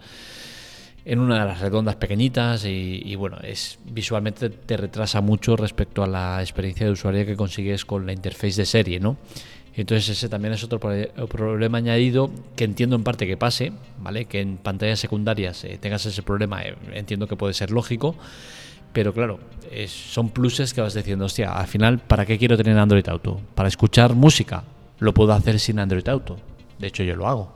en 1.05 1.19
una 1.19 1.39
de 1.39 1.45
las 1.45 1.61
redondas 1.61 1.95
pequeñitas 1.95 2.65
y, 2.65 3.01
y, 3.05 3.15
bueno, 3.15 3.37
es 3.41 3.79
visualmente 3.85 4.49
te 4.49 4.75
retrasa 4.75 5.21
mucho 5.21 5.55
respecto 5.55 6.03
a 6.03 6.07
la 6.07 6.41
experiencia 6.41 6.85
de 6.85 6.91
usuario 6.91 7.25
que 7.25 7.37
consigues 7.37 7.85
con 7.85 8.05
la 8.05 8.11
interface 8.11 8.57
de 8.57 8.65
serie, 8.65 8.99
¿no? 8.99 9.15
Entonces 9.77 10.09
ese 10.09 10.27
también 10.27 10.53
es 10.53 10.63
otro 10.63 10.79
problema 10.79 11.77
añadido 11.77 12.31
que 12.55 12.63
entiendo 12.63 12.95
en 12.95 13.03
parte 13.03 13.27
que 13.27 13.37
pase, 13.37 13.71
¿vale? 13.99 14.25
Que 14.25 14.41
en 14.41 14.57
pantallas 14.57 14.99
secundarias 14.99 15.63
eh, 15.63 15.77
tengas 15.79 16.03
ese 16.07 16.23
problema, 16.23 16.63
eh, 16.63 16.75
entiendo 16.93 17.27
que 17.27 17.35
puede 17.35 17.53
ser 17.53 17.69
lógico, 17.69 18.15
pero 18.97 19.13
claro, 19.13 19.37
son 19.85 20.31
pluses 20.31 20.73
que 20.73 20.81
vas 20.81 20.95
diciendo, 20.95 21.25
hostia, 21.25 21.53
al 21.53 21.67
final, 21.67 21.99
¿para 21.99 22.25
qué 22.25 22.39
quiero 22.39 22.57
tener 22.57 22.75
Android 22.79 23.07
Auto? 23.09 23.39
Para 23.53 23.69
escuchar 23.69 24.15
música, 24.15 24.63
lo 24.97 25.13
puedo 25.13 25.33
hacer 25.33 25.59
sin 25.59 25.77
Android 25.77 26.07
Auto, 26.09 26.37
de 26.79 26.87
hecho 26.87 27.03
yo 27.03 27.15
lo 27.15 27.27
hago. 27.27 27.53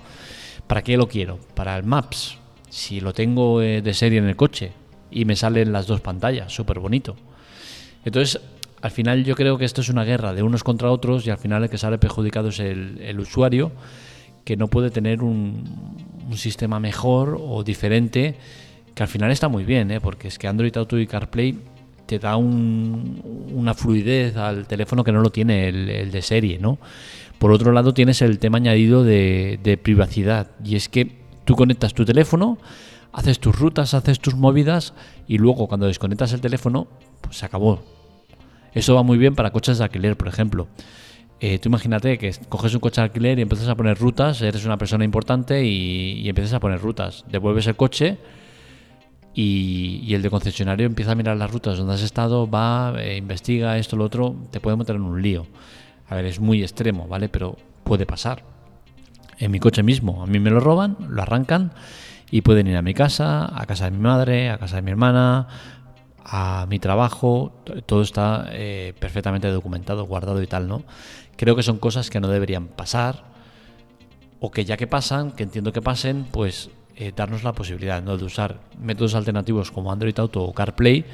¿Para 0.67 0.83
qué 0.83 0.97
lo 0.97 1.07
quiero? 1.07 1.39
Para 1.55 1.75
el 1.77 1.83
Maps, 1.83 2.37
si 2.69 3.01
lo 3.01 3.11
tengo 3.11 3.59
eh, 3.59 3.81
de 3.81 3.91
serie 3.95 4.19
en 4.19 4.27
el 4.27 4.35
coche 4.35 4.71
y 5.09 5.25
me 5.25 5.35
salen 5.35 5.71
las 5.71 5.87
dos 5.87 5.99
pantallas, 5.99 6.53
súper 6.53 6.77
bonito. 6.77 7.15
Entonces, 8.05 8.39
al 8.79 8.91
final 8.91 9.23
yo 9.23 9.33
creo 9.33 9.57
que 9.57 9.65
esto 9.65 9.81
es 9.81 9.89
una 9.89 10.03
guerra 10.03 10.35
de 10.35 10.43
unos 10.43 10.63
contra 10.63 10.91
otros 10.91 11.25
y 11.25 11.31
al 11.31 11.39
final 11.39 11.63
el 11.63 11.71
que 11.71 11.79
sale 11.79 11.97
perjudicado 11.97 12.49
es 12.49 12.59
el, 12.59 13.19
usuario 13.19 13.71
que 14.45 14.57
no 14.57 14.67
puede 14.67 14.91
tener 14.91 15.23
un, 15.23 16.07
sistema 16.35 16.79
mejor 16.79 17.35
o 17.41 17.63
diferente 17.63 18.37
al 19.01 19.07
final 19.07 19.31
está 19.31 19.47
muy 19.47 19.63
bien, 19.63 19.91
¿eh? 19.91 19.99
porque 20.01 20.27
es 20.27 20.37
que 20.37 20.47
Android 20.47 20.75
Auto 20.77 20.99
y 20.99 21.07
CarPlay 21.07 21.57
te 22.05 22.19
da 22.19 22.35
una 22.35 23.73
fluidez 23.73 24.35
al 24.35 24.67
teléfono 24.67 25.03
que 25.03 25.11
no 25.11 25.21
lo 25.21 25.29
tiene 25.29 25.69
el, 25.69 26.11
de 26.11 26.21
serie, 26.21 26.59
¿no? 26.59 26.77
Por 27.39 27.51
otro 27.51 27.71
lado 27.71 27.93
tienes 27.93 28.21
el 28.21 28.37
tema 28.37 28.57
añadido 28.57 29.03
de, 29.03 29.59
de 29.63 29.77
privacidad 29.77 30.51
y 30.63 30.75
es 30.75 30.89
que 30.89 31.11
tú 31.45 31.55
conectas 31.55 31.93
tu 31.93 32.05
teléfono, 32.05 32.57
haces 33.13 33.39
tus 33.39 33.57
rutas, 33.57 33.93
haces 33.93 34.19
tus 34.19 34.35
movidas 34.35 34.93
y 35.27 35.37
luego 35.37 35.67
cuando 35.67 35.87
desconectas 35.87 36.33
el 36.33 36.41
teléfono, 36.41 36.87
pues 37.21 37.37
se 37.37 37.45
acabó 37.45 37.81
eso 38.73 38.95
va 38.95 39.03
muy 39.03 39.17
bien 39.17 39.35
para 39.35 39.51
coches 39.51 39.77
de 39.77 39.83
alquiler, 39.83 40.15
por 40.15 40.27
ejemplo. 40.27 40.67
Eh, 41.39 41.59
tú 41.59 41.69
imagínate 41.69 42.17
que 42.17 42.33
coges 42.49 42.73
un 42.73 42.79
coche 42.79 43.01
de 43.01 43.05
alquiler 43.05 43.39
y 43.39 43.41
empiezas 43.41 43.67
a 43.67 43.75
poner 43.75 43.97
rutas, 43.97 44.41
eres 44.41 44.65
una 44.65 44.77
persona 44.77 45.03
importante 45.03 45.65
y, 45.65 46.27
empiezas 46.29 46.53
a 46.53 46.59
poner 46.59 46.79
rutas. 46.79 47.25
Devuelves 47.29 47.67
el 47.67 47.75
coche 47.75 48.17
y, 49.33 50.13
el 50.13 50.21
de 50.21 50.29
concesionario 50.29 50.85
empieza 50.85 51.13
a 51.13 51.15
mirar 51.15 51.37
las 51.37 51.51
rutas 51.51 51.77
donde 51.77 51.93
has 51.93 52.01
estado, 52.01 52.49
va, 52.49 52.93
eh, 52.97 53.17
investiga 53.17 53.77
esto, 53.77 53.95
lo 53.95 54.05
otro, 54.05 54.35
te 54.51 54.59
puede 54.59 54.77
meter 54.77 54.95
en 54.95 55.03
un 55.03 55.21
lío. 55.21 55.47
A 56.07 56.15
ver, 56.15 56.25
es 56.25 56.39
muy 56.39 56.61
extremo, 56.61 57.07
¿vale? 57.07 57.29
Pero 57.29 57.57
puede 57.83 58.05
pasar. 58.05 58.43
En 59.37 59.51
mi 59.51 59.59
coche 59.59 59.83
mismo, 59.83 60.21
a 60.21 60.27
mí 60.27 60.39
me 60.39 60.49
lo 60.49 60.59
roban, 60.59 60.97
lo 61.09 61.21
arrancan 61.21 61.71
y 62.29 62.41
pueden 62.41 62.67
ir 62.67 62.77
a 62.77 62.81
mi 62.81 62.93
casa, 62.93 63.49
a 63.59 63.65
casa 63.65 63.85
de 63.85 63.91
mi 63.91 63.99
madre, 63.99 64.49
a 64.49 64.57
casa 64.57 64.75
de 64.77 64.81
mi 64.81 64.91
hermana, 64.91 65.47
a 66.23 66.65
mi 66.69 66.79
trabajo, 66.79 67.53
todo 67.85 68.01
está 68.01 68.47
eh, 68.51 68.93
perfectamente 68.99 69.47
documentado, 69.47 70.05
guardado 70.05 70.41
y 70.41 70.47
tal, 70.47 70.67
¿no? 70.67 70.83
Creo 71.37 71.55
que 71.55 71.63
son 71.63 71.79
cosas 71.79 72.09
que 72.09 72.19
no 72.19 72.27
deberían 72.27 72.67
pasar 72.67 73.23
o 74.39 74.51
que 74.51 74.65
ya 74.65 74.77
que 74.77 74.87
pasan, 74.87 75.31
que 75.31 75.43
entiendo 75.43 75.73
que 75.73 75.81
pasen, 75.81 76.25
pues 76.31 76.69
eh, 76.95 77.11
darnos 77.15 77.43
la 77.43 77.53
posibilidad 77.53 78.01
¿no? 78.01 78.17
de 78.17 78.25
usar 78.25 78.59
métodos 78.79 79.15
alternativos 79.15 79.71
como 79.71 79.91
Android 79.91 80.17
Auto 80.19 80.43
o 80.43 80.53
CarPlay 80.53 81.05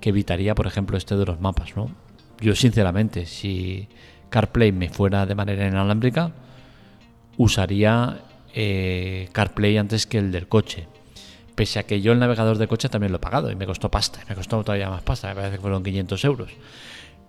que 0.00 0.10
evitaría, 0.10 0.54
por 0.54 0.66
ejemplo, 0.66 0.96
este 0.96 1.16
de 1.16 1.24
los 1.24 1.40
mapas, 1.40 1.76
¿no? 1.76 1.90
Yo 2.40 2.54
sinceramente, 2.54 3.26
si 3.26 3.88
CarPlay 4.28 4.72
me 4.72 4.90
fuera 4.90 5.24
de 5.24 5.34
manera 5.34 5.66
inalámbrica, 5.66 6.32
usaría 7.38 8.20
eh, 8.52 9.28
CarPlay 9.32 9.78
antes 9.78 10.06
que 10.06 10.18
el 10.18 10.30
del 10.30 10.48
coche 10.48 10.88
Pese 11.54 11.78
a 11.78 11.82
que 11.84 12.00
yo 12.00 12.12
el 12.12 12.18
navegador 12.18 12.58
de 12.58 12.66
coche 12.66 12.88
también 12.88 13.12
lo 13.12 13.16
he 13.16 13.20
pagado 13.20 13.50
y 13.50 13.54
me 13.54 13.66
costó 13.66 13.88
pasta, 13.88 14.20
me 14.28 14.34
costó 14.34 14.62
todavía 14.64 14.90
más 14.90 15.02
pasta, 15.02 15.28
me 15.28 15.36
parece 15.36 15.56
que 15.56 15.60
fueron 15.62 15.84
500 15.84 16.24
euros. 16.24 16.50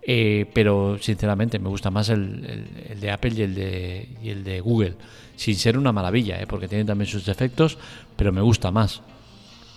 Eh, 0.07 0.45
pero 0.53 0.99
sinceramente 1.01 1.57
me 1.57 1.67
gusta 1.67 1.89
más 1.89 2.09
el, 2.09 2.99
de 2.99 3.11
Apple 3.11 3.33
y 3.35 3.41
el 3.41 3.55
de, 3.55 4.09
el 4.23 4.43
de 4.43 4.61
Google, 4.61 4.93
sin 5.35 5.55
ser 5.55 5.79
una 5.79 5.91
maravilla, 5.91 6.39
¿eh? 6.39 6.45
porque 6.45 6.67
tiene 6.67 6.85
también 6.85 7.09
sus 7.09 7.25
defectos, 7.25 7.79
pero 8.15 8.31
me 8.31 8.41
gusta 8.41 8.69
más. 8.69 9.01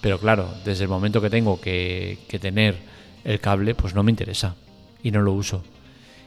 Pero 0.02 0.18
claro, 0.18 0.52
desde 0.66 0.84
el 0.84 0.90
momento 0.90 1.22
que 1.22 1.30
tengo 1.30 1.58
que, 1.58 2.18
tener 2.40 2.76
el 3.24 3.40
cable, 3.40 3.74
pues 3.74 3.94
no 3.94 4.02
me 4.02 4.10
interesa 4.10 4.54
y 5.02 5.10
no 5.10 5.22
lo 5.22 5.32
uso. 5.32 5.64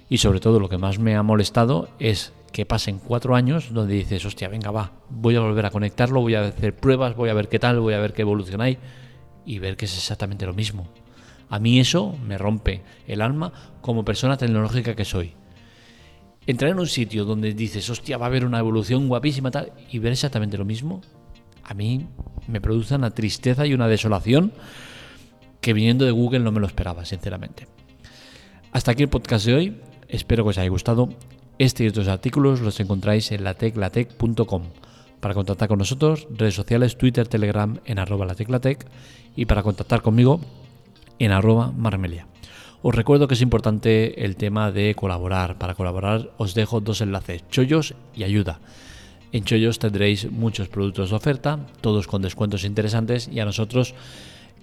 Y 0.09 0.17
sobre 0.17 0.39
todo 0.39 0.59
lo 0.59 0.67
que 0.67 0.79
más 0.79 0.97
me 0.97 1.15
ha 1.15 1.21
molestado 1.21 1.87
es 1.99 2.33
que 2.51 2.65
pasen 2.65 2.97
cuatro 2.99 3.35
años 3.35 3.71
donde 3.71 3.93
dices, 3.93 4.25
hostia, 4.25 4.49
venga, 4.49 4.71
va, 4.71 4.93
voy 5.09 5.35
a 5.35 5.41
volver 5.41 5.67
a 5.67 5.69
conectarlo, 5.69 6.21
voy 6.21 6.33
a 6.33 6.47
hacer 6.47 6.75
pruebas, 6.75 7.15
voy 7.15 7.29
a 7.29 7.33
ver 7.33 7.49
qué 7.49 7.59
tal, 7.59 7.79
voy 7.79 7.93
a 7.93 7.99
ver 7.99 8.13
qué 8.13 8.23
evolución 8.23 8.61
hay 8.61 8.79
y 9.45 9.59
ver 9.59 9.77
que 9.77 9.85
es 9.85 9.95
exactamente 9.95 10.47
lo 10.47 10.53
mismo. 10.53 10.87
A 11.51 11.59
mí 11.59 11.81
eso 11.81 12.15
me 12.25 12.37
rompe 12.37 12.81
el 13.07 13.21
alma 13.21 13.51
como 13.81 14.05
persona 14.05 14.37
tecnológica 14.37 14.95
que 14.95 15.03
soy. 15.03 15.33
Entrar 16.47 16.71
en 16.71 16.79
un 16.79 16.87
sitio 16.87 17.25
donde 17.25 17.53
dices, 17.53 17.89
hostia, 17.89 18.17
va 18.17 18.25
a 18.25 18.29
haber 18.29 18.45
una 18.45 18.57
evolución 18.57 19.09
guapísima 19.09 19.51
tal, 19.51 19.73
y 19.91 19.99
ver 19.99 20.13
exactamente 20.13 20.57
lo 20.57 20.63
mismo, 20.63 21.01
a 21.65 21.73
mí 21.73 22.07
me 22.47 22.61
produce 22.61 22.95
una 22.95 23.11
tristeza 23.11 23.67
y 23.67 23.73
una 23.73 23.89
desolación 23.89 24.53
que 25.59 25.73
viniendo 25.73 26.05
de 26.05 26.11
Google 26.11 26.39
no 26.39 26.53
me 26.53 26.61
lo 26.61 26.67
esperaba, 26.67 27.03
sinceramente. 27.03 27.67
Hasta 28.71 28.91
aquí 28.91 29.03
el 29.03 29.09
podcast 29.09 29.45
de 29.45 29.53
hoy. 29.53 29.81
Espero 30.07 30.45
que 30.45 30.51
os 30.51 30.57
haya 30.57 30.69
gustado. 30.69 31.09
Este 31.59 31.83
y 31.83 31.89
otros 31.89 32.07
artículos 32.07 32.61
los 32.61 32.79
encontráis 32.79 33.29
en 33.33 33.43
lateclatec.com. 33.43 34.63
Para 35.19 35.33
contactar 35.33 35.67
con 35.67 35.79
nosotros, 35.79 36.27
redes 36.31 36.55
sociales, 36.55 36.97
Twitter, 36.97 37.27
Telegram 37.27 37.77
en 37.85 37.99
arroba 37.99 38.25
lateclatec 38.25 38.87
y 39.35 39.45
para 39.45 39.63
contactar 39.63 40.01
conmigo 40.01 40.39
en 41.25 41.31
arroba 41.31 41.71
marmelia. 41.71 42.27
Os 42.81 42.95
recuerdo 42.95 43.27
que 43.27 43.35
es 43.35 43.41
importante 43.41 44.25
el 44.25 44.35
tema 44.35 44.71
de 44.71 44.95
colaborar. 44.95 45.57
Para 45.57 45.75
colaborar 45.75 46.31
os 46.37 46.55
dejo 46.55 46.81
dos 46.81 47.01
enlaces, 47.01 47.43
Chollos 47.49 47.93
y 48.15 48.23
Ayuda. 48.23 48.59
En 49.31 49.43
Chollos 49.45 49.79
tendréis 49.79 50.29
muchos 50.31 50.67
productos 50.67 51.11
de 51.11 51.15
oferta, 51.15 51.59
todos 51.79 52.07
con 52.07 52.21
descuentos 52.21 52.65
interesantes 52.65 53.29
y 53.31 53.39
a 53.39 53.45
nosotros 53.45 53.93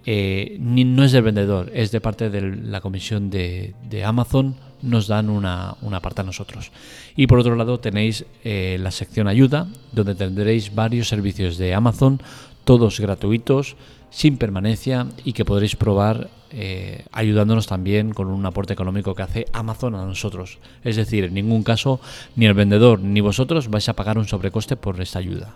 eh, 0.04 0.56
no 0.60 1.04
es 1.04 1.12
del 1.12 1.22
vendedor, 1.22 1.70
es 1.74 1.90
de 1.90 2.00
parte 2.00 2.28
de 2.28 2.40
la 2.40 2.80
comisión 2.80 3.30
de, 3.30 3.74
Amazon, 4.04 4.56
nos 4.82 5.06
dan 5.06 5.30
una, 5.30 5.76
parte 6.02 6.22
a 6.22 6.24
nosotros. 6.24 6.72
Y 7.14 7.26
por 7.26 7.38
otro 7.38 7.56
lado 7.56 7.78
tenéis 7.78 8.24
eh, 8.42 8.78
la 8.80 8.90
sección 8.90 9.28
ayuda, 9.28 9.68
donde 9.92 10.14
tendréis 10.14 10.74
varios 10.74 11.08
servicios 11.08 11.56
de 11.56 11.74
Amazon, 11.74 12.20
todos 12.64 13.00
gratuitos, 13.00 13.76
sin 14.10 14.36
permanencia 14.36 15.06
y 15.24 15.32
que 15.32 15.44
podréis 15.44 15.76
probar 15.76 16.30
eh, 16.50 17.04
ayudándonos 17.12 17.66
también 17.66 18.12
con 18.12 18.28
un 18.28 18.46
aporte 18.46 18.72
económico 18.72 19.14
que 19.14 19.22
hace 19.22 19.46
Amazon 19.52 19.94
a 19.94 20.04
nosotros. 20.04 20.58
Es 20.84 20.96
decir, 20.96 21.24
en 21.24 21.34
ningún 21.34 21.62
caso 21.62 22.00
ni 22.36 22.46
el 22.46 22.54
vendedor 22.54 23.00
ni 23.00 23.20
vosotros 23.20 23.68
vais 23.68 23.88
a 23.88 23.94
pagar 23.94 24.18
un 24.18 24.26
sobrecoste 24.26 24.76
por 24.76 25.00
esta 25.00 25.18
ayuda 25.18 25.54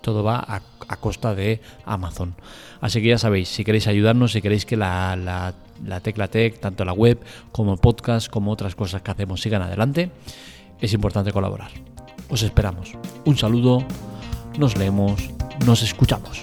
todo 0.00 0.22
va 0.22 0.44
a, 0.46 0.96
costa 0.96 1.34
de 1.34 1.60
Amazon. 1.84 2.34
Así 2.80 3.00
que 3.02 3.08
ya 3.08 3.18
sabéis, 3.18 3.48
si 3.48 3.64
queréis 3.64 3.86
ayudarnos, 3.86 4.32
si 4.32 4.42
queréis 4.42 4.64
que 4.64 4.76
la, 4.76 5.16
la, 5.16 6.00
Tecla 6.00 6.28
Tech, 6.28 6.58
tanto 6.60 6.84
la 6.84 6.92
web 6.92 7.20
como 7.52 7.72
el 7.72 7.78
podcast, 7.78 8.28
como 8.28 8.52
otras 8.52 8.74
cosas 8.74 9.02
que 9.02 9.10
hacemos 9.10 9.40
sigan 9.40 9.62
adelante, 9.62 10.10
es 10.80 10.92
importante 10.92 11.32
colaborar. 11.32 11.70
Os 12.28 12.42
esperamos. 12.42 12.92
Un 13.24 13.36
saludo, 13.36 13.84
nos 14.58 14.76
leemos, 14.76 15.30
nos 15.66 15.82
escuchamos. 15.82 16.42